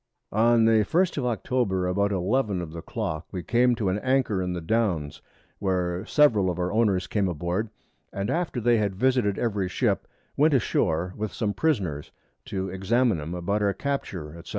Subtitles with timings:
[0.33, 4.41] On the 1st of October, about 11 of the Clock we came to an Anchor
[4.41, 5.21] in the Downs,
[5.59, 7.69] where several of our Owners came aboard,
[8.11, 12.09] and after they had visited every Ship, went a shoar with some Prisoners
[12.45, 14.49] to examine 'em about our Capture, &c.